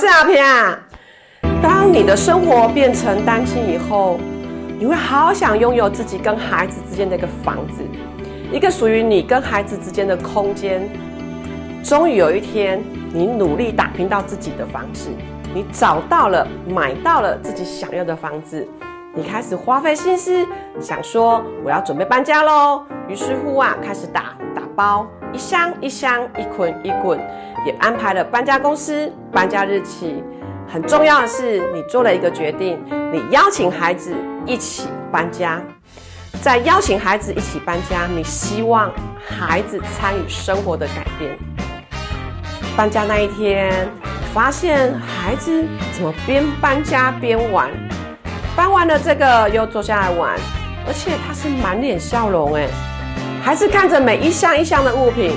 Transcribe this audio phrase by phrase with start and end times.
[0.00, 0.78] 是阿平啊！
[1.62, 4.18] 当你的生活变成单亲以后，
[4.78, 7.82] 你会好想拥有自己跟孩子之间的一个房子，
[8.50, 10.88] 一个属于你跟孩子之间的空间。
[11.84, 15.10] 终于有一天，你努力打拼到自己的房子，
[15.52, 18.66] 你找到了，买到了自己想要的房子，
[19.14, 20.46] 你开始花费心思，
[20.80, 22.82] 想说我要准备搬家喽。
[23.06, 24.34] 于是乎啊，开始打
[24.74, 27.18] 包，一箱一箱，一捆一捆，
[27.66, 30.22] 也安排了搬家公司、搬家日期。
[30.66, 32.78] 很重要的是，你做了一个决定，
[33.12, 34.14] 你邀请孩子
[34.46, 35.60] 一起搬家。
[36.40, 38.90] 在邀请孩子一起搬家，你希望
[39.26, 41.36] 孩子参与生活的改变。
[42.76, 43.88] 搬家那一天，
[44.32, 47.68] 发现孩子怎么边搬家边玩，
[48.56, 50.38] 搬完了这个又坐下来玩，
[50.86, 52.68] 而且他是满脸笑容哎。
[53.42, 55.36] 还是看着每一箱一箱的物品，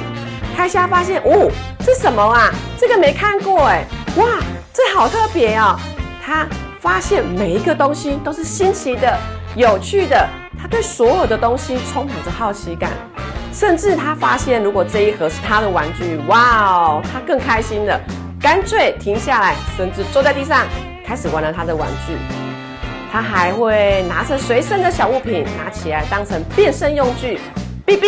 [0.55, 1.49] 开箱发现哦，
[1.85, 2.51] 这什么啊？
[2.77, 3.85] 这个没看过哎，
[4.17, 4.25] 哇！
[4.73, 5.79] 这好特别哦！
[6.25, 6.47] 他
[6.81, 9.17] 发现每一个东西都是新奇的、
[9.55, 10.27] 有趣的。
[10.59, 12.89] 他对所有的东西充满着好奇感，
[13.51, 17.99] 甚至他发现，如果这一盒是他的玩具，哇哦，他更开心了，
[18.41, 20.65] 干脆停下来，甚至坐在地上
[21.05, 22.15] 开始玩了他的玩具。
[23.11, 27.39] 他还会拿着随身的小物品，拿起来当成变身用具，
[27.85, 28.07] B B，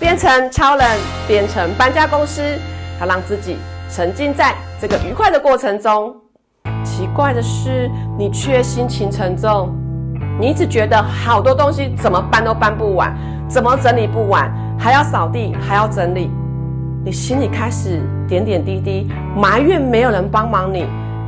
[0.00, 0.86] 变成超人，
[1.28, 2.40] 变成搬家公司。
[2.98, 3.58] 他让自己
[3.90, 4.54] 沉浸在。
[4.80, 6.16] 这个愉快的过程中，
[6.82, 9.74] 奇怪的是，你却心情沉重。
[10.40, 13.14] 你一直觉得好多东西怎么搬都搬不完，
[13.46, 16.30] 怎么整理不完，还要扫地，还要整理。
[17.04, 20.86] 你心里开始点点滴滴埋怨，没有人帮忙你，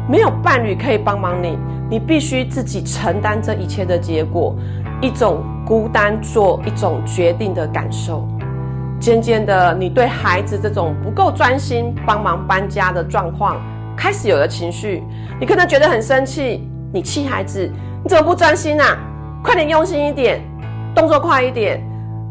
[0.08, 1.58] 没有伴侣可以帮忙你，
[1.90, 4.56] 你必须自己承担这一切的结果，
[5.00, 8.26] 一种孤单做一种决定的感受。
[9.00, 13.56] 渐渐的，你对孩子这种不够专心帮忙搬家的状况，
[13.96, 15.04] 开始有了情绪。
[15.38, 17.70] 你可能觉得很生气，你气孩子，
[18.02, 18.98] 你怎么不专心啊？
[19.44, 20.40] 快点用心一点，
[20.96, 21.80] 动作快一点。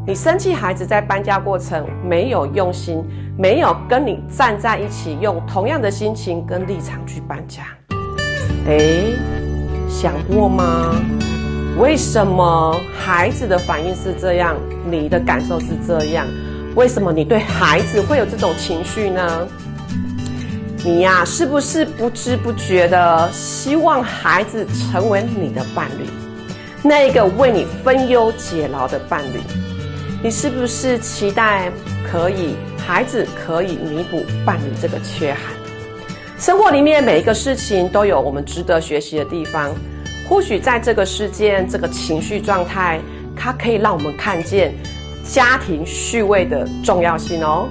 [0.05, 3.01] 你生气孩子在搬家过程没有用心，
[3.37, 7.63] 没有跟你站在一起，用同样的心情跟立场去搬家。
[8.67, 8.77] 哎，
[9.87, 10.93] 想过吗？
[11.77, 14.55] 为什么孩子的反应是这样，
[14.89, 16.25] 你的感受是这样？
[16.73, 19.47] 为什么你对孩子会有这种情绪呢？
[20.83, 26.05] 你呀，是不是不知不觉的希望孩子成为你的伴侣，
[26.81, 29.39] 那个为你分忧解劳的伴侣？
[30.23, 31.71] 你是不是期待
[32.11, 35.41] 可以孩子可以弥补伴侣这个缺憾？
[36.39, 39.71] 生活里面每一个事情都有我们值得学习的地方。
[40.27, 42.99] 或许在这个事件、这个情绪状态，
[43.35, 44.73] 它可以让我们看见。
[45.29, 47.67] 家庭趣味的重要性哦。